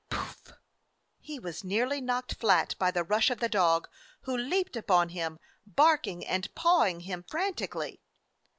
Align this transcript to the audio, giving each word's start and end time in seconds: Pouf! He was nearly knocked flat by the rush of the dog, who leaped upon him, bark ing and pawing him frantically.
Pouf! 0.09 0.53
He 1.19 1.37
was 1.37 1.63
nearly 1.63 2.01
knocked 2.01 2.33
flat 2.37 2.73
by 2.79 2.89
the 2.89 3.03
rush 3.03 3.29
of 3.29 3.39
the 3.39 3.47
dog, 3.47 3.87
who 4.21 4.35
leaped 4.35 4.75
upon 4.75 5.09
him, 5.09 5.37
bark 5.67 6.07
ing 6.07 6.25
and 6.25 6.51
pawing 6.55 7.01
him 7.01 7.21
frantically. 7.29 8.01